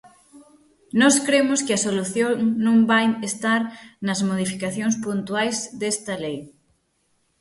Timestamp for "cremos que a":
1.27-1.83